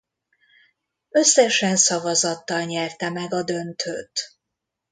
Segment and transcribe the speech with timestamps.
[1.09, 4.39] Összesen szavazattal nyerte meg a döntőt.